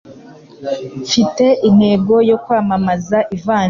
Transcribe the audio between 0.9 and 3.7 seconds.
mfite intego yo kwamamaza ivanjili